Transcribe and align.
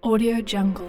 Audio 0.00 0.40
Jungle. 0.42 0.88